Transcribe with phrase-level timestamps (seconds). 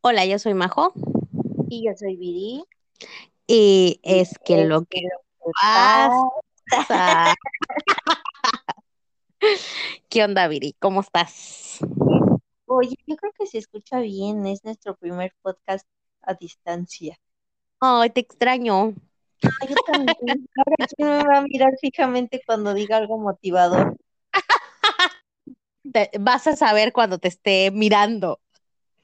[0.00, 0.92] Hola, yo soy Majo
[1.68, 2.64] Y yo soy Viri.
[3.46, 5.02] y es que es lo que
[5.52, 6.28] pasa.
[10.08, 10.74] ¿Qué onda, Viri?
[10.78, 11.78] ¿Cómo estás?
[12.66, 14.46] Oye, yo creo que se escucha bien.
[14.46, 15.86] Es nuestro primer podcast
[16.22, 17.18] a distancia.
[17.80, 18.94] Ay, te extraño.
[19.42, 20.48] Ah, yo también.
[20.56, 23.96] Ahora, ¿quién me va a mirar fijamente cuando diga algo motivador?
[25.92, 28.40] Te- vas a saber cuando te esté mirando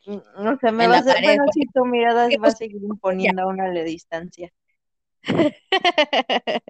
[0.06, 1.22] O sea, me en va a pared.
[1.22, 4.52] bueno, si tu mirada porque- va a seguir imponiendo a la distancia.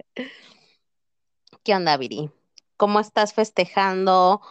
[1.63, 2.29] ¿Qué onda, Viri?
[2.77, 4.41] ¿Cómo estás festejando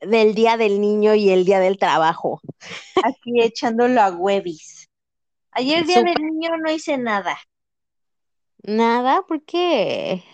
[0.00, 2.40] del Día del Niño y el Día del Trabajo?
[3.02, 4.90] Aquí echándolo a huevis.
[5.52, 7.38] Ayer, día del niño, no hice nada.
[8.62, 10.24] nada, ¿por qué?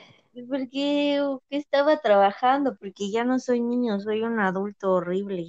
[0.49, 5.49] Porque uh, que estaba trabajando, porque ya no soy niño, soy un adulto horrible.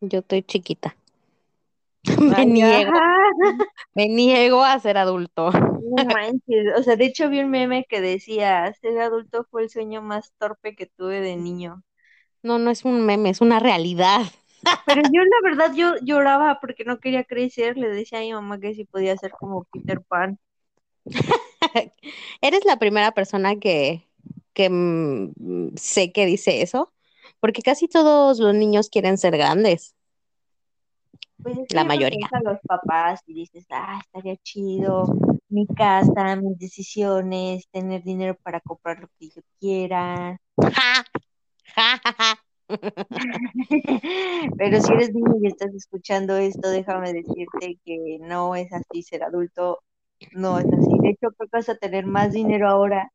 [0.00, 0.96] Yo estoy chiquita.
[2.18, 2.92] Me niego,
[3.94, 5.50] me niego a ser adulto.
[5.50, 9.70] No manches, o sea, de hecho vi un meme que decía, ser adulto fue el
[9.70, 11.82] sueño más torpe que tuve de niño.
[12.42, 14.22] No, no es un meme, es una realidad.
[14.84, 18.58] Pero yo la verdad yo lloraba porque no quería crecer, le decía a mi mamá
[18.58, 20.38] que si podía ser como Peter Pan.
[22.40, 24.06] Eres la primera persona que,
[24.52, 26.92] que mm, sé que dice eso,
[27.40, 29.94] porque casi todos los niños quieren ser grandes,
[31.48, 32.28] Pues es que la mayoría.
[32.30, 35.06] a los papás y dices, ah, estaría chido,
[35.48, 40.38] mi casa, mis decisiones, tener dinero para comprar lo que yo quiera.
[44.58, 49.22] Pero si eres niño y estás escuchando esto, déjame decirte que no es así ser
[49.24, 49.78] adulto,
[50.32, 50.98] no es así.
[51.00, 53.10] De hecho, creo que vas a tener más dinero ahora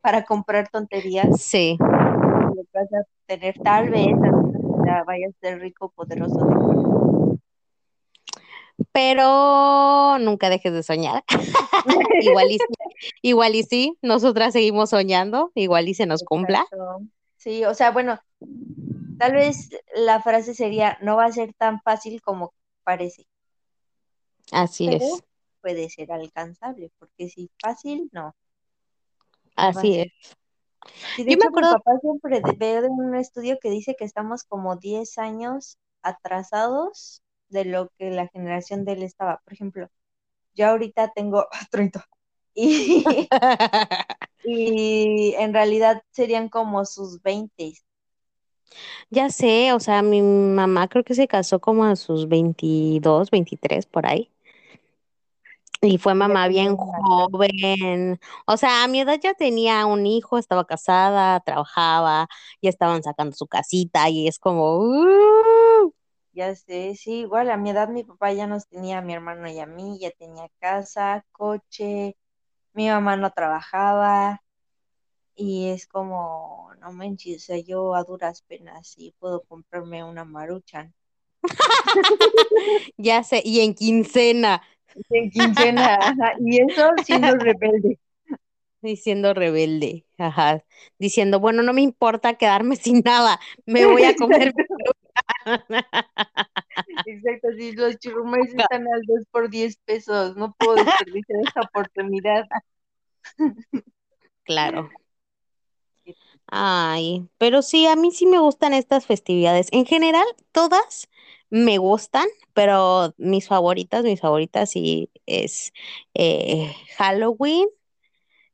[0.00, 4.14] para comprar tonterías Sí, lo vas a tener tal vez,
[5.06, 7.17] vayas a ser rico, poderoso de.
[8.92, 11.24] Pero nunca dejes de soñar.
[12.20, 12.66] Igual y sí,
[13.22, 16.66] igual y sí, nosotras seguimos soñando, igual y se nos cumpla.
[17.36, 18.20] Sí, o sea, bueno,
[19.18, 22.52] tal vez la frase sería, no va a ser tan fácil como
[22.82, 23.26] parece,
[24.50, 25.22] Así pero es,
[25.60, 28.34] puede ser alcanzable, porque si fácil, no.
[29.56, 30.12] así es.
[31.16, 33.94] Sí, de Yo me hecho, mi acuerdo, papá siempre veo de un estudio que dice
[33.96, 39.40] que estamos como 10 años atrasados de lo que la generación de él estaba.
[39.44, 39.88] Por ejemplo,
[40.54, 42.06] yo ahorita tengo 30
[42.54, 43.04] y,
[44.44, 47.74] y en realidad serían como sus 20.
[49.10, 53.86] ya sé, o sea, mi mamá creo que se casó como a sus 22, 23
[53.86, 54.30] por ahí.
[55.80, 58.18] Y fue mamá bien joven.
[58.46, 62.28] O sea, a mi edad ya tenía un hijo, estaba casada, trabajaba,
[62.60, 65.67] ya estaban sacando su casita y es como, "Uh".
[66.38, 69.48] Ya sé, sí, igual a mi edad mi papá ya nos tenía a mi hermano
[69.50, 72.16] y a mí, ya tenía casa, coche,
[72.74, 74.42] mi mamá no trabajaba
[75.36, 80.24] y es como, no manches, o sea, yo a duras penas sí puedo comprarme una
[80.24, 80.94] Maruchan.
[82.96, 84.62] Ya sé, y en quincena,
[85.10, 87.98] En quincena, ajá, y eso siendo rebelde.
[88.80, 90.64] diciendo rebelde, ajá,
[90.98, 94.54] diciendo, bueno, no me importa quedarme sin nada, me voy a comer.
[97.06, 102.44] Exacto, sí, los churrumais están al 2 por 10 pesos, no puedo desperdiciar esta oportunidad.
[104.44, 104.88] Claro.
[106.46, 109.68] Ay, pero sí, a mí sí me gustan estas festividades.
[109.72, 111.08] En general, todas
[111.50, 115.72] me gustan, pero mis favoritas, mis favoritas sí es
[116.14, 117.68] eh, Halloween,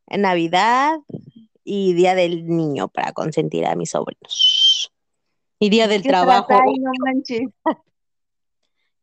[0.08, 0.98] Navidad
[1.62, 4.63] y Día del Niño para consentir a mis sobrinos.
[5.64, 6.52] Y Día del ¿Qué otras Trabajo.
[6.52, 6.78] hay?
[6.78, 7.48] No manches.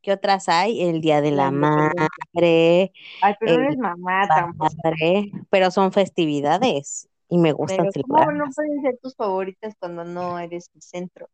[0.03, 0.83] ¿Qué otras hay?
[0.83, 1.49] El Día de La.
[1.49, 4.71] Madre, Ay, pero no eres mamá tampoco.
[4.83, 10.03] Madre, pero son festividades y me gustan Pero ¿cómo no pueden ser tus favoritas cuando
[10.03, 11.29] no eres el centro?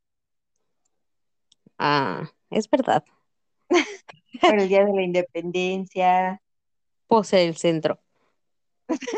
[1.77, 3.03] Ah, es verdad.
[4.43, 6.41] El Día de la Independencia.
[7.07, 7.99] Pues el centro.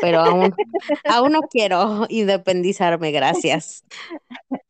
[0.00, 0.52] pero aún,
[1.04, 3.84] aún no quiero independizarme, gracias.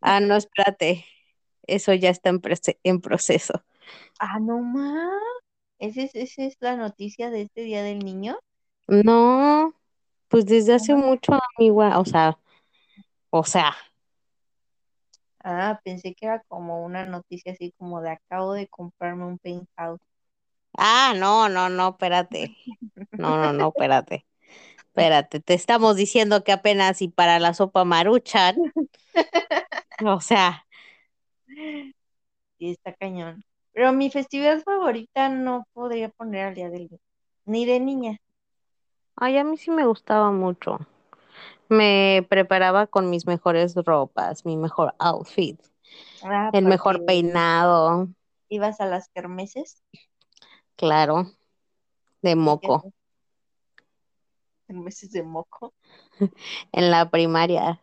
[0.02, 1.06] Ah, no, espérate,
[1.74, 3.64] eso ya está en, proceso.
[4.18, 5.10] Ah, no más.
[5.78, 8.38] ¿Esa es, esa es la noticia de este Día del Niño?
[8.88, 9.74] No,
[10.28, 12.38] pues desde hace Ah, mucho, amiga, o sea,
[13.30, 13.76] o sea,
[15.44, 20.00] Ah, pensé que era como una noticia así como de acabo de comprarme un penthouse.
[20.78, 22.56] ah, no, no, no, espérate,
[23.16, 24.26] no, no, no, espérate,
[24.78, 28.56] espérate, te estamos diciendo que apenas y para la sopa maruchan,
[30.06, 30.66] o sea,
[32.58, 33.42] Sí, está cañón.
[33.72, 36.98] Pero mi festividad favorita no podría poner al Día del Niño,
[37.46, 38.18] ni de niña.
[39.16, 40.78] Ay, a mí sí me gustaba mucho.
[41.68, 45.60] Me preparaba con mis mejores ropas, mi mejor outfit,
[46.22, 48.08] Ah, el mejor peinado,
[48.50, 49.82] ibas a las kermeses
[50.76, 51.30] claro,
[52.22, 52.84] de moco,
[54.66, 55.74] kermeses de moco.
[56.72, 57.80] en la primaria.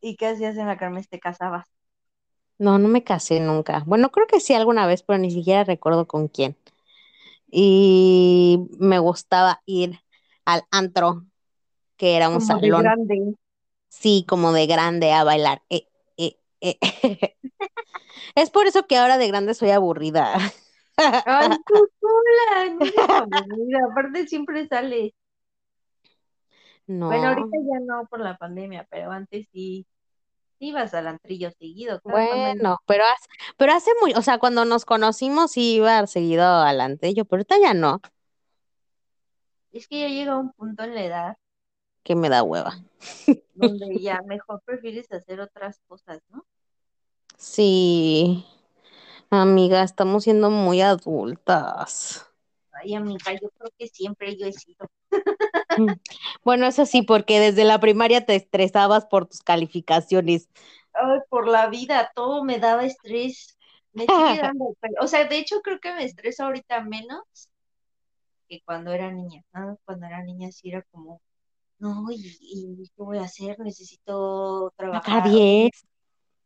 [0.00, 1.08] ¿Y qué hacías en la kermés?
[1.08, 1.66] Te casabas.
[2.58, 3.82] No, no me casé nunca.
[3.86, 6.56] Bueno, creo que sí alguna vez, pero ni siquiera recuerdo con quién.
[7.50, 10.00] Y me gustaba ir
[10.44, 11.26] al antro,
[11.96, 13.34] que era un Como de salón, grande.
[13.88, 15.62] sí, como de grande a bailar.
[15.70, 16.78] Eh, eh, eh.
[18.34, 20.34] Es por eso que ahora de grande soy aburrida.
[21.26, 23.90] Ay, tú sola, no.
[23.90, 25.12] Aparte siempre sales.
[27.06, 29.86] Bueno, ahorita No, ya no por la pandemia, pero antes sí
[30.58, 32.00] ibas al antrillo seguido.
[32.04, 37.14] Bueno, pero hace, pero hace muy, o sea, cuando nos conocimos sí iba seguido adelante
[37.14, 38.00] yo, pero ahorita ya no,
[39.72, 41.36] Es que ya llega un punto en la edad
[42.04, 42.76] que me da hueva.
[43.54, 46.46] donde ya mejor prefieres hacer otras cosas, ¿no?
[47.36, 48.46] Sí,
[49.30, 52.26] amiga, estamos siendo muy adultas.
[52.72, 54.86] Ay, amiga, yo creo que siempre yo he sido.
[55.76, 55.94] Mm.
[56.44, 60.48] Bueno, eso sí, porque desde la primaria te estresabas por tus calificaciones.
[60.92, 63.56] Ay, por la vida, todo me daba estrés.
[63.92, 67.22] Me sigue dando, pero- o sea, de hecho creo que me estreso ahorita menos
[68.48, 69.78] que cuando era niña, ¿no?
[69.84, 71.20] Cuando era niña sí era como,
[71.78, 73.58] no, ¿y, y qué voy a hacer?
[73.60, 75.84] Necesito Sacar trabajar, sea, 10.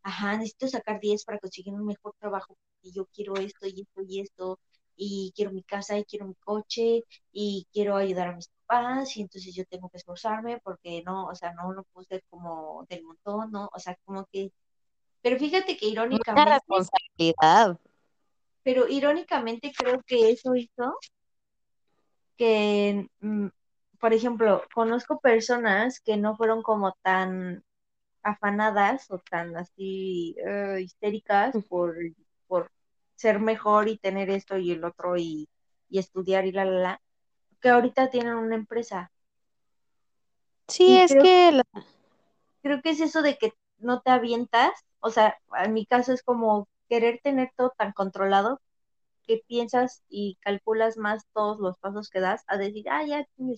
[0.03, 4.03] ajá, necesito sacar 10 para conseguir un mejor trabajo y yo quiero esto y esto
[4.07, 4.61] y esto
[4.97, 8.49] y quiero mi casa y quiero mi coche y quiero ayudar a mis
[9.17, 12.85] y entonces yo tengo que esforzarme porque no, o sea, no, no puedo ser como
[12.89, 13.71] del montón, ¿no?
[13.73, 14.53] O sea, como que,
[15.23, 17.79] pero fíjate que irónicamente, responsabilidad.
[18.63, 20.99] pero irónicamente creo que eso hizo
[22.37, 23.49] que, mm,
[24.01, 27.65] por ejemplo, conozco personas que no fueron como tan
[28.23, 31.97] afanadas o tan así eh, histéricas por,
[32.47, 32.71] por
[33.17, 35.49] ser mejor y tener esto y el otro y,
[35.89, 37.03] y estudiar y la, la, la,
[37.61, 39.11] que ahorita tienen una empresa.
[40.69, 41.65] Sí, Y es creo, que la-
[42.63, 46.23] creo que es eso de que no te avientas, o sea, en mi caso es
[46.23, 48.61] como querer tener todo tan controlado
[49.27, 53.57] que piensas y calculas más todos los pasos que das a decir, ah, ya, tú.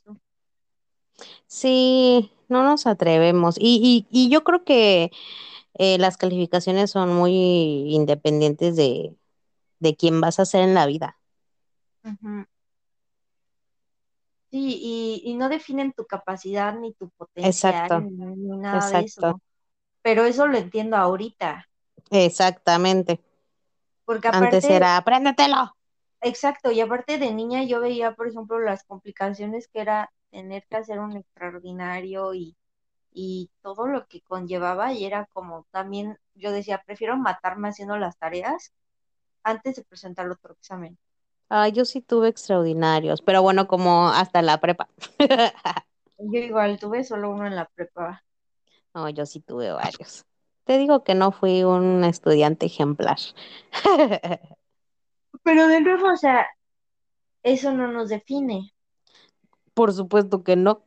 [1.47, 3.57] sí, no nos atrevemos.
[3.59, 5.11] Y, y, y yo creo que
[5.75, 7.33] eh, las calificaciones son muy
[7.95, 9.17] independientes de,
[9.81, 11.19] de quién vas a ser en la vida.
[14.51, 19.05] Sí, y, y no definen tu capacidad ni tu potencial Exacto, ni, ni nada de
[19.05, 19.41] eso.
[20.03, 21.69] Pero eso lo entiendo ahorita,
[22.11, 23.21] exactamente.
[24.05, 25.77] porque Antes aparte, era, apréndetelo.
[26.21, 30.77] exacto, y aparte de niña yo veía, por ejemplo, las complicaciones que era tener que
[30.77, 32.57] hacer un extraordinario y,
[33.13, 38.19] y todo lo que conllevaba, y era como también, yo decía, prefiero matarme haciendo las
[38.19, 38.73] tareas
[39.45, 40.99] antes de presentar otro examen.
[41.51, 44.89] Ah, yo sí tuve extraordinarios, pero bueno, como hasta la prepa.
[46.19, 48.23] Yo igual tuve solo uno en la prepa.
[48.95, 50.27] No, yo sí tuve varios.
[50.65, 53.19] Te digo que no fui un estudiante ejemplar.
[55.43, 56.47] Pero de nuevo, o sea,
[57.43, 58.73] eso no nos define.
[59.75, 60.83] Por supuesto que no.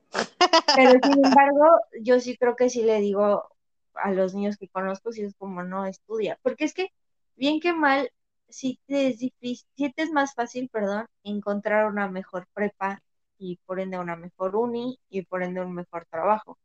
[0.76, 1.66] Pero sin embargo,
[2.02, 3.50] yo sí creo que sí le digo
[3.96, 6.90] a los niños que conozco, si es como no estudia, porque es que,
[7.36, 8.12] bien que mal,
[8.50, 13.02] sí te es difícil, sí te es más fácil, perdón, encontrar una mejor prepa
[13.38, 16.58] y por ende una mejor uni y por ende un mejor trabajo.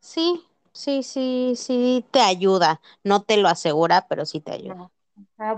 [0.00, 2.80] Sí, sí, sí, sí, te ayuda.
[3.04, 4.76] No te lo asegura, pero sí te ayuda.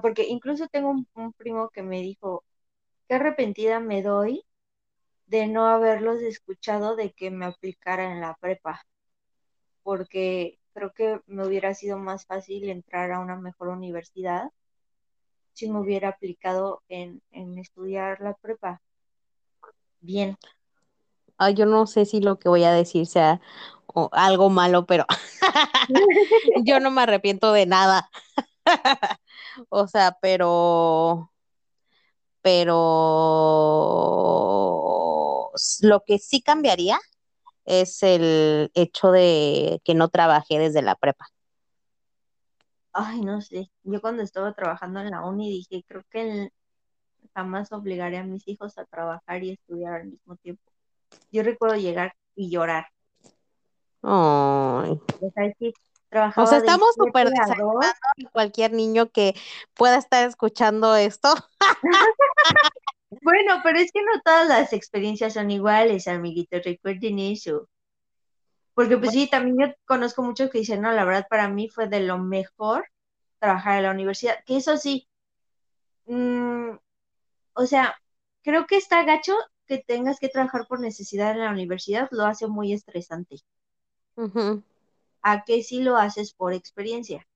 [0.03, 2.45] Porque incluso tengo un, un primo que me dijo,
[3.09, 4.45] qué arrepentida me doy
[5.27, 8.83] de no haberlos escuchado de que me aplicara en la prepa.
[9.83, 14.51] porque creo que me hubiera sido más fácil entrar a una mejor universidad
[15.53, 18.81] si me hubiera aplicado en, en estudiar la prepa.
[20.01, 20.37] Bien.
[21.39, 23.41] Ay, yo no sé si lo que voy a decir sea
[24.13, 25.07] algo malo, pero
[26.65, 28.11] yo no me arrepiento de nada.
[29.69, 31.31] O sea, pero,
[32.41, 32.73] pero
[35.81, 36.99] lo que sí cambiaría
[37.65, 41.27] es el hecho de que no trabajé desde la prepa.
[42.93, 43.71] Ay, no sé.
[43.85, 46.53] Yo cuando estaba trabajando en la uni dije, creo que el-
[47.35, 50.63] jamás obligaré a mis hijos a trabajar y estudiar al mismo tiempo.
[51.31, 52.87] Yo recuerdo llegar y llorar.
[54.03, 55.53] Ay, O sea,
[56.37, 57.41] O sea, estamos 7 súper a 2.
[57.41, 57.87] desanimando
[58.27, 59.35] a cualquier niño que
[59.75, 61.29] pueda estar escuchando esto.
[63.21, 67.69] Bueno, pero es que no todas las experiencias son iguales, amiguitos, recuerden eso.
[68.75, 71.89] Porque pues sí, también yo conozco muchos que dicen, no, la verdad para mí fue
[71.89, 72.87] de lo mejor
[73.39, 74.37] trabajar en la universidad.
[74.47, 75.09] Que eso sí,
[76.07, 76.71] mm,
[77.55, 77.97] o sea,
[78.43, 79.35] creo que está gacho
[79.67, 83.39] que tengas que trabajar por necesidad en la universidad, lo hace muy estresante.
[85.31, 87.27] A que si lo haces por experiencia.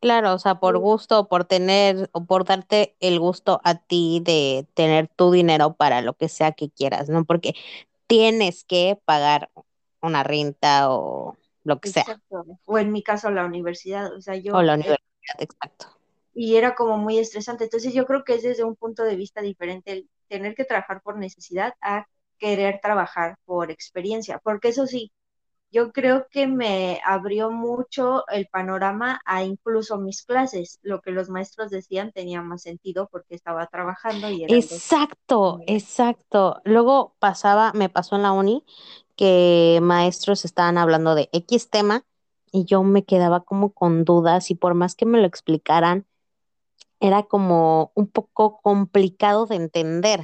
[0.00, 0.80] Claro, o sea, por Sí.
[0.80, 6.02] gusto, por tener, o por darte el gusto a ti de tener tu dinero para
[6.02, 7.24] lo que sea que quieras, ¿no?
[7.24, 7.54] Porque
[8.06, 9.50] tienes que pagar
[10.02, 12.04] una renta o lo que sea.
[12.64, 14.98] O en mi caso la universidad, o sea, o yo, la universidad,
[15.38, 15.86] exacto.
[16.34, 17.64] y era como muy estresante.
[17.64, 21.02] Entonces yo creo que es desde un punto de vista diferente el tener que trabajar
[21.02, 22.06] por necesidad a
[22.38, 25.10] querer trabajar por experiencia, porque eso sí,
[25.72, 30.78] yo creo que me abrió mucho el panorama a incluso mis clases.
[30.82, 36.60] Lo que los maestros decían tenía más sentido porque estaba trabajando y era Exacto, exacto.
[36.64, 38.64] Luego pasaba, me pasó en la uni
[39.16, 42.04] que maestros estaban hablando de X tema
[42.52, 46.06] y yo me quedaba como con dudas y por más que me lo explicaran,
[47.00, 50.22] era como un poco complicado de entender.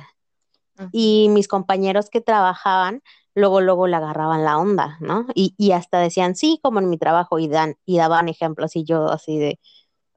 [0.93, 3.03] Y mis compañeros que trabajaban,
[3.35, 5.27] luego, luego le agarraban la onda, ¿no?
[5.35, 8.85] Y, y hasta decían, sí, como en mi trabajo, y dan, y daban ejemplos, y
[8.85, 9.61] yo así de,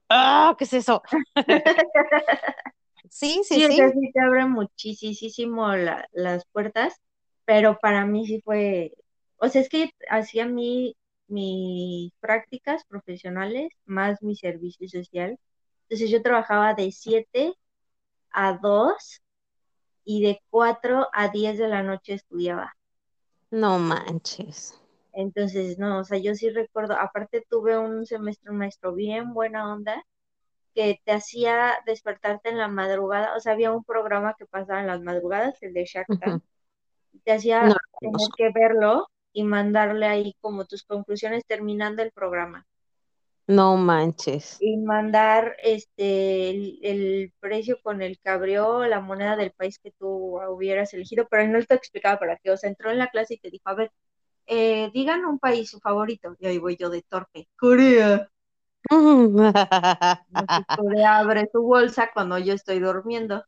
[0.10, 1.04] ah, ¿qué es eso?
[3.10, 3.82] Sí, sí, Sí, sí.
[3.94, 7.02] sí te abre muchísimo la- las puertas,
[7.46, 8.94] pero para mí sí fue,
[9.38, 10.96] o sea, es que hacía mi,
[11.28, 15.40] mis prácticas profesionales más mi servicio social.
[15.84, 17.54] Entonces yo trabajaba de 7
[18.32, 19.22] a 2
[20.04, 22.76] y de 4 a 10 de la noche estudiaba.
[23.52, 24.80] No manches.
[25.14, 29.72] Entonces, no, o sea, yo sí recuerdo, aparte tuve un semestre, un maestro bien buena
[29.74, 30.04] onda,
[30.74, 34.88] que te hacía despertarte en la madrugada, o sea, había un programa que pasaba en
[34.88, 35.90] las madrugadas, el de.
[36.20, 36.44] Tank,
[37.24, 38.38] te hacía tener conozco.
[38.38, 42.66] que verlo y mandarle ahí como tus conclusiones terminando el programa.
[43.48, 44.46] No manches.
[44.60, 49.92] Y mandar este el, el precio con el que abrió la moneda del país que
[49.92, 50.08] tú
[50.50, 52.52] hubieras elegido, pero él no te explicaba para qué.
[52.52, 53.92] O sea, entró en la clase y te dijo, a ver,
[54.48, 56.36] eh, digan un país su favorito.
[56.40, 57.48] Y ahí voy yo de torpe.
[57.58, 58.30] Corea.
[60.74, 63.44] Corea abre su bolsa cuando yo estoy durmiendo.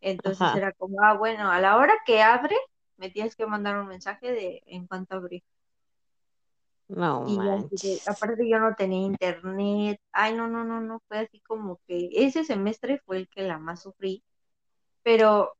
[0.00, 2.56] Entonces Ajá, era como, ah, bueno, a la hora que abre,
[2.96, 5.44] me tienes que mandar un mensaje de en cuanto abre.
[6.88, 10.00] no Y así aparte yo no tenía internet.
[10.12, 13.58] Ay, no, no, no, no, fue así como que ese semestre fue el que la
[13.58, 14.24] más sufrí,
[15.02, 15.54] pero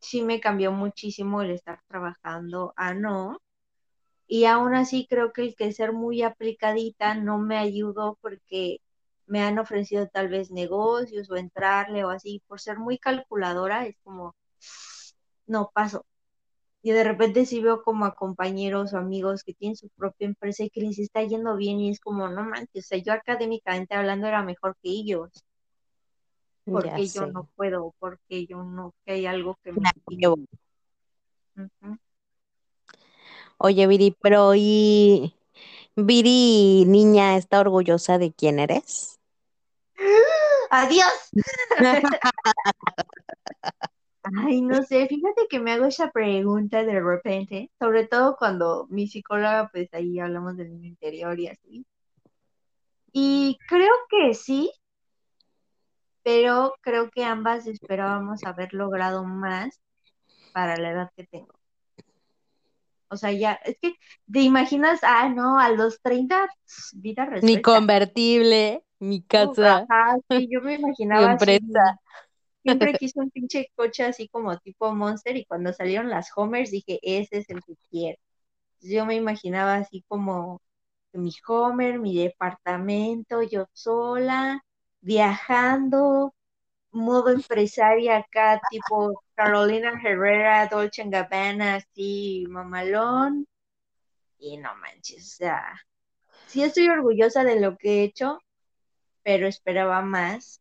[0.00, 3.38] sí me cambió muchísimo el estar trabajando a no.
[4.28, 8.78] Y aún así creo que el que ser muy aplicadita no me ayudó porque
[9.28, 12.42] me han ofrecido tal vez negocios o entrarle o así.
[12.46, 14.34] Por ser muy calculadora es como,
[15.46, 16.04] no paso.
[16.82, 20.64] Y de repente sí veo como a compañeros o amigos que tienen su propia empresa
[20.64, 23.94] y que les está yendo bien y es como, no manches, o sea, yo académicamente
[23.94, 25.30] hablando era mejor que ellos.
[26.66, 27.32] Ya porque yo sé.
[27.32, 27.94] no puedo?
[27.98, 28.94] porque yo no?
[29.04, 29.90] Que hay algo que Me.
[33.58, 35.34] Oye, Viri, pero ¿y
[35.96, 39.17] Viri, niña, está orgullosa de quién eres?
[40.70, 41.30] Adiós.
[44.36, 49.06] Ay, no sé, fíjate que me hago esa pregunta de repente, sobre todo cuando mi
[49.06, 51.86] psicóloga, pues ahí hablamos del niño interior y así.
[53.12, 54.70] Y creo que sí,
[56.22, 59.80] pero creo que ambas esperábamos haber logrado más
[60.52, 61.58] para la edad que tengo.
[63.10, 63.94] O sea, ya, es que
[64.30, 67.62] te imaginas, ah, no, a los 30 pss, vida resuelta.
[67.62, 70.74] convertible, mi casa, ajá, sí, yo me
[71.10, 71.98] mi imaginaba así, empresa.
[72.62, 76.98] siempre quise un pinche coche así como tipo Monster y cuando salieron las Homers dije,
[77.02, 78.18] ese es el que quiero.
[78.80, 80.62] Yo me imaginaba así como
[81.14, 84.62] mi Homer, mi departamento, yo sola,
[85.00, 86.34] viajando,
[86.92, 93.46] modo empresaria acá, tipo Carolina Herrera, Dolce Gabbana, así, mamalón.
[94.38, 95.80] Y no manches, o sea,
[96.46, 98.40] sí estoy orgullosa de lo que he hecho,
[99.22, 100.60] pero esperaba más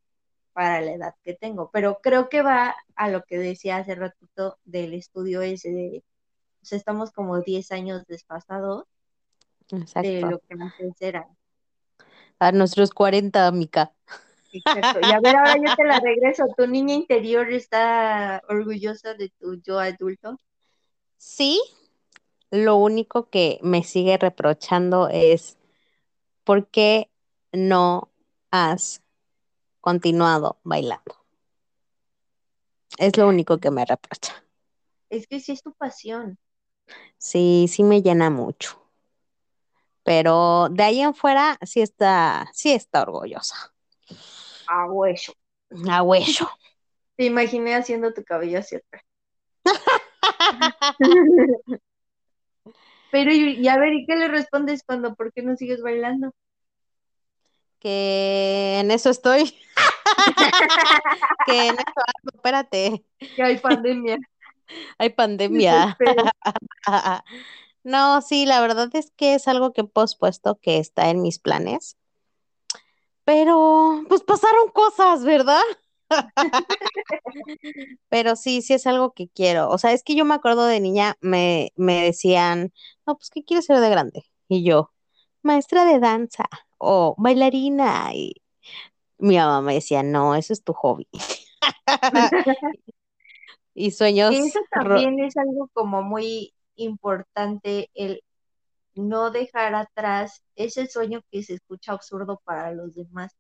[0.54, 1.70] para la edad que tengo.
[1.72, 6.04] Pero creo que va a lo que decía hace ratito del estudio ese de,
[6.62, 8.86] o sea, estamos como 10 años desfasados
[9.70, 10.30] de Exacto.
[10.30, 11.28] lo que antes era.
[12.40, 13.94] A nuestros 40, mica.
[14.52, 15.00] Exacto.
[15.02, 16.46] Y a ver, ahora yo te la regreso.
[16.56, 20.40] ¿Tu niña interior está orgullosa de tu yo adulto?
[21.18, 21.62] Sí,
[22.52, 25.58] lo único que me sigue reprochando es
[26.44, 27.10] ¿por qué
[27.52, 28.07] no
[28.51, 29.01] has
[29.82, 31.16] continuado bailando?
[32.98, 34.44] Es lo único que me reprocha.
[35.10, 36.38] Es que sí es tu pasión.
[37.18, 38.82] Sí, sí me llena mucho.
[40.04, 43.74] Pero de ahí en fuera sí está, sí está orgullosa.
[44.68, 45.34] A hueso.
[45.89, 46.50] A hueso.
[47.16, 49.04] Te imaginé haciendo tu cabello hacia atrás.
[53.10, 56.34] Pero, y, y a ver, ¿y qué le respondes cuando, por qué no sigues bailando?
[57.88, 59.56] Que en eso estoy.
[61.46, 63.06] que en eso ando, espérate.
[63.17, 64.17] Que hay pandemia.
[64.98, 65.98] Hay pandemia.
[67.84, 71.39] No, sí, la verdad es que es algo que he pospuesto que está en mis
[71.39, 71.96] planes.
[73.24, 75.63] Pero, pues pasaron cosas, ¿verdad?
[78.10, 79.70] Pero sí, sí es algo que quiero.
[79.70, 82.74] O sea, es que yo me acuerdo de niña, me, me decían,
[83.06, 84.25] no, pues, ¿qué quieres ser de grande?
[84.50, 84.91] Y yo,
[85.48, 86.46] maestra de danza
[86.77, 88.13] o bailarina.
[88.13, 88.36] Y
[89.20, 91.08] mi mamá me decía, no, eso es tu hobby.
[93.74, 98.24] Y sueños, eso también es algo como muy importante, el
[98.96, 103.36] no dejar atrás ese sueño que se escucha absurdo para los demás.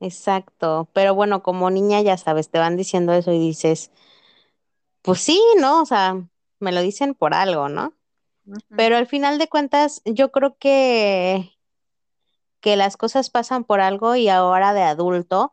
[0.00, 0.88] exacto.
[0.92, 3.90] Pero bueno, como niña, ya sabes, te van diciendo eso y dices,
[5.02, 5.82] pues sí, ¿no?
[5.82, 6.14] O sea,
[6.60, 7.94] me lo dicen por algo, ¿no?
[8.76, 11.50] Pero al final de cuentas, yo creo que,
[12.60, 15.52] que las cosas pasan por algo y ahora de adulto,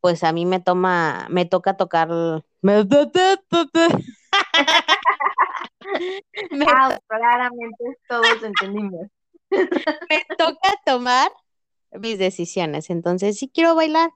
[0.00, 2.84] pues a mí me toma, me toca tocar, me,
[6.50, 9.08] me Ah, claramente todos entendimos.
[9.50, 11.30] me toca tomar
[11.92, 12.90] mis decisiones.
[12.90, 14.10] Entonces, sí quiero bailar,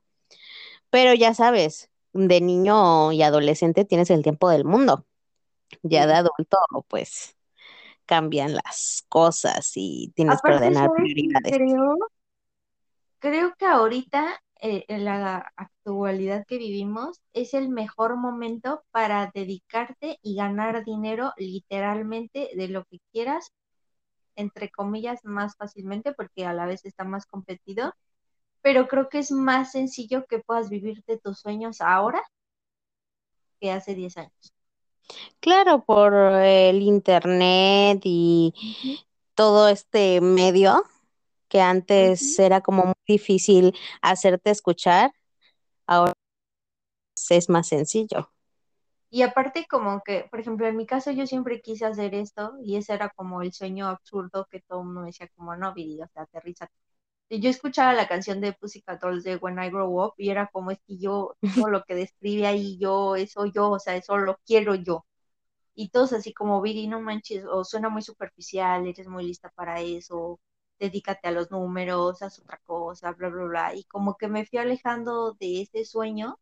[0.90, 5.06] pero ya sabes, de niño y adolescente tienes el tiempo del mundo.
[5.82, 7.36] Ya de adulto, pues
[8.10, 11.56] cambian las cosas y tienes que ordenar ¿sabes qué prioridades.
[11.56, 11.96] creo?
[13.20, 20.18] Creo que ahorita, eh, en la actualidad que vivimos, es el mejor momento para dedicarte
[20.22, 23.52] y ganar dinero literalmente de lo que quieras,
[24.36, 27.94] entre comillas, más fácilmente, porque a la vez está más competido,
[28.62, 32.22] pero creo que es más sencillo que puedas vivir de tus sueños ahora
[33.60, 34.52] que hace 10 años.
[35.40, 38.54] Claro, por el internet y
[39.34, 40.84] todo este medio
[41.48, 45.12] que antes era como muy difícil hacerte escuchar,
[45.86, 46.12] ahora
[47.30, 48.30] es más sencillo.
[49.10, 52.76] Y aparte como que, por ejemplo, en mi caso yo siempre quise hacer esto y
[52.76, 56.00] ese era como el sueño absurdo que todo el mundo me decía como, no, Viri,
[56.02, 56.68] o sea, aterriza.
[57.30, 60.70] Yo escuchaba la canción de Pussycat Dolls de When I Grow Up y era como
[60.72, 64.38] es que yo, todo lo que describe ahí yo, eso yo, o sea, eso lo
[64.46, 65.06] quiero yo.
[65.74, 69.80] Y todos así como, Viri, no manches, o suena muy superficial, eres muy lista para
[69.80, 70.40] eso,
[70.78, 73.74] dedícate a los números, haz otra cosa, bla, bla, bla.
[73.74, 76.38] Y como que me fui alejando de ese sueño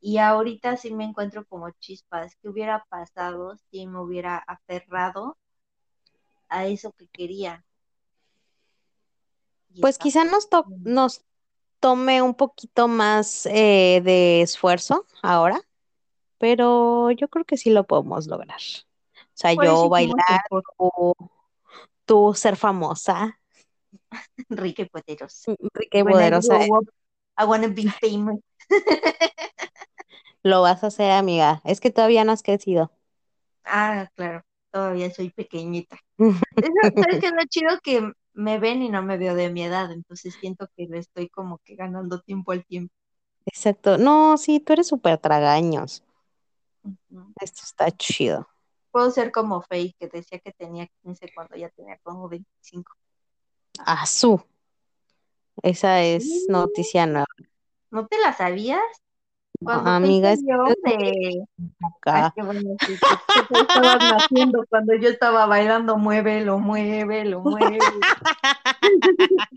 [0.00, 2.36] y ahorita sí me encuentro como chispas.
[2.36, 5.38] ¿Qué hubiera pasado si me hubiera aferrado
[6.50, 7.64] a eso que quería?
[9.78, 11.24] Pues quizá nos, to- nos
[11.80, 15.62] tome un poquito más eh, de esfuerzo ahora,
[16.38, 18.60] pero yo creo que sí lo podemos lograr.
[19.16, 20.16] O sea, yo bailar,
[20.78, 21.14] tú,
[22.04, 23.40] tú ser famosa,
[24.50, 25.54] Rica y Poderosa.
[25.74, 26.58] rica y poderosa,
[27.38, 28.40] I wanna be famous.
[30.42, 31.60] lo vas a hacer, amiga.
[31.64, 32.90] Es que todavía no has crecido.
[33.64, 35.98] Ah, claro, todavía soy pequeñita.
[36.60, 37.70] Eso, ¿sabes qué es lo chido?
[37.82, 41.28] Que me ven y no me veo de mi edad, entonces siento que le estoy
[41.28, 42.94] como que ganando tiempo al tiempo.
[43.44, 43.98] Exacto.
[43.98, 46.02] No, sí, tú eres súper tragaños.
[47.40, 48.46] Esto está chido.
[48.92, 52.92] Puedo ser como Faye, que decía que tenía 15 cuando ya tenía como 25.
[53.84, 54.40] Azú.
[55.62, 57.26] Esa Sí, es noticia nueva.
[57.90, 58.80] ¿no te la sabías?
[59.62, 61.44] Cuando Faye amiga, es de...
[62.06, 62.32] Ah, loca.
[62.34, 62.92] que bueno, tú
[63.48, 67.84] te estabas naciendo cuando yo estaba bailando, muévelo, muévelo, muévelo.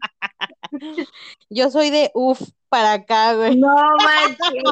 [1.50, 3.56] Yo soy de uf para acá, güey.
[3.56, 4.64] No manches,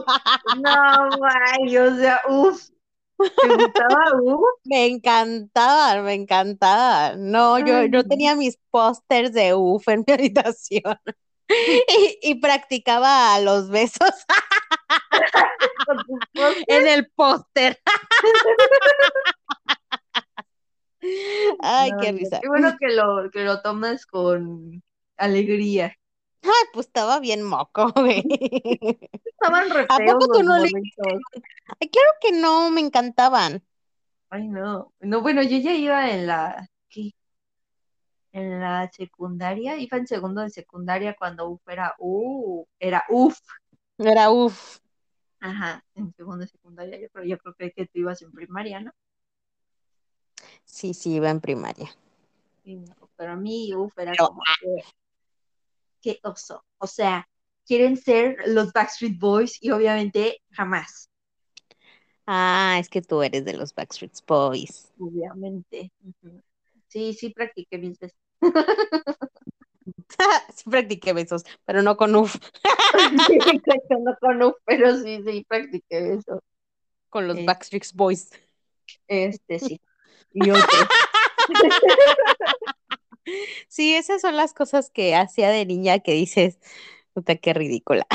[0.57, 2.69] no manches, o sea, uff,
[3.17, 4.41] ¿te gustaba uff?
[4.63, 7.29] Me encantaban, me encantaban.
[7.31, 10.97] No, yo, Ay, yo tenía mis pósters de uf en mi habitación
[11.49, 14.09] y, y practicaba los besos.
[16.67, 17.79] en el póster.
[21.59, 22.39] Ay, No, qué risa.
[22.41, 24.83] Qué bueno que lo, que lo tomas con
[25.17, 25.95] alegría.
[26.43, 28.23] Ay, pues estaba bien moco, güey.
[29.25, 30.69] Estaban re ¿A poco tú no le.
[31.79, 33.63] Ay, claro que no, me encantaban.
[34.29, 34.93] Ay, no.
[34.99, 37.11] No, bueno, yo ya iba en la, ¿qué?
[38.31, 43.39] en la secundaria, iba en segundo de secundaria cuando UF era U, era UF.
[43.97, 44.80] Era uff.
[45.41, 48.79] Ajá, en segundo de secundaria, yo creo, yo creo que, que tú ibas en primaria,
[48.79, 48.91] ¿no?
[50.65, 51.89] Sí, sí, iba en primaria.
[52.63, 54.83] Sí, no, pero a mí UF era Pero- como que,
[56.01, 56.63] qué oso.
[56.77, 57.27] O sea,
[57.65, 61.09] quieren ser los Backstreet Boys y obviamente jamás,
[62.27, 64.93] Ah, es que tú eres de los Backstreet Boys.
[64.99, 65.91] obviamente.
[66.87, 68.15] Sí, sí practiqué mis veces.
[70.55, 72.35] sí practiqué besos, pero no con uff,
[73.29, 76.41] Exacto, no con UF, pero sí, sí practiqué eso.
[77.09, 77.45] con los Eh.
[77.45, 78.29] Backstreet Boys.
[79.07, 79.81] Este sí.
[80.33, 80.87] Y otros.
[83.67, 86.59] Sí, esas son las cosas que hacía de niña que dices,
[87.13, 88.05] puta, qué ridícula.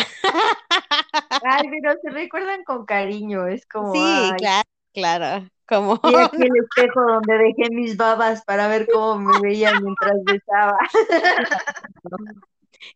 [1.45, 5.49] Ay, pero se recuerdan con cariño, es como, Sí, ay, claro, claro.
[5.69, 10.17] Como y aquí el espejo donde dejé mis babas para ver cómo me veía mientras
[10.25, 10.79] besaba.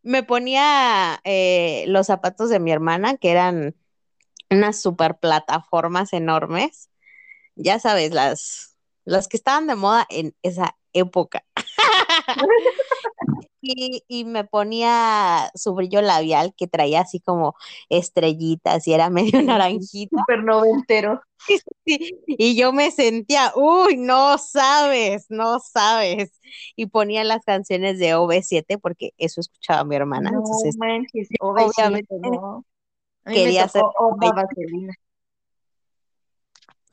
[0.02, 3.74] me ponía eh, los zapatos de mi hermana, que eran
[4.50, 6.90] unas super plataformas enormes.
[7.56, 11.44] Ya sabes, las, las que estaban de moda en esa época.
[13.62, 17.54] Y, y me ponía su brillo labial que traía así como
[17.88, 20.18] estrellitas y era medio naranjita.
[20.20, 21.20] Súper noventero.
[21.86, 26.32] Sí, y yo me sentía, uy, no sabes, no sabes.
[26.76, 30.30] Y ponía las canciones de OV7 porque eso escuchaba mi hermana.
[30.30, 32.64] No Entonces, manches, obviamente, OV7, no.
[33.24, 34.34] A mí quería OV7.
[34.34, 34.94] Vaselina.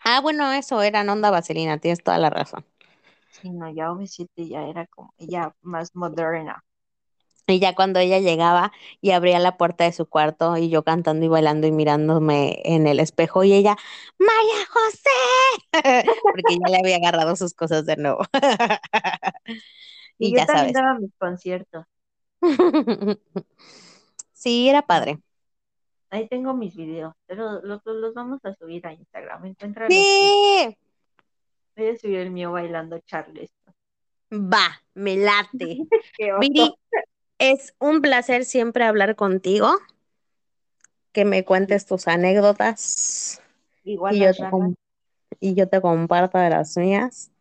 [0.04, 2.66] ah, bueno, eso era onda vaselina, tienes toda la razón.
[3.41, 6.63] Sí, no, ya OV7 ya era como, ya más moderna.
[7.50, 11.26] Y ya cuando ella llegaba y abría la puerta de su cuarto y yo cantando
[11.26, 13.78] y bailando y mirándome en el espejo y ella,
[14.19, 15.10] María José,
[16.32, 18.19] porque ya le había agarrado sus cosas de nuevo.
[20.19, 20.73] Y, y yo ya también sabes.
[20.73, 21.86] daba mis conciertos.
[24.34, 25.19] Sí, era padre.
[26.10, 29.45] Ahí tengo mis videos, pero los, los, los vamos a subir a Instagram.
[29.45, 29.93] Encuéntralos.
[29.93, 30.78] Sí,
[31.78, 33.74] Voy a subir el mío bailando Charleston.
[34.32, 35.86] va, me late.
[36.40, 36.74] Viri,
[37.38, 39.70] es un placer siempre hablar contigo,
[41.12, 43.42] que me cuentes tus anécdotas
[43.84, 44.50] Igual y yo, te
[45.40, 47.32] y yo te comparto de las mías.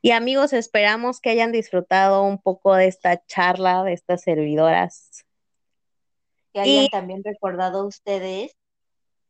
[0.00, 5.26] Y amigos, esperamos que hayan disfrutado un poco de esta charla, de estas servidoras.
[6.54, 8.52] que hayan Y- también recordado ustedes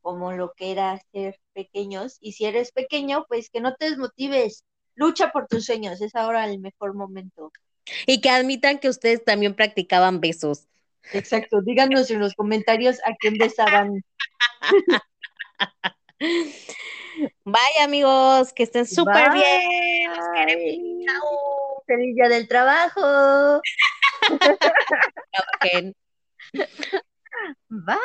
[0.00, 2.18] como lo que era ser pequeños.
[2.20, 4.64] Y si eres pequeño, pues que no te desmotives.
[4.94, 7.50] Lucha por tus sueños, es ahora el mejor momento.
[8.06, 10.68] Y que admitan que ustedes también practicaban besos.
[11.12, 14.04] Exacto, díganos en los comentarios a quién besaban.
[17.44, 20.10] Bye amigos, que estén súper bien.
[20.10, 21.06] Los queremos.
[21.06, 21.82] Chao.
[21.86, 23.60] Feliz día del trabajo.
[27.68, 27.98] Bye.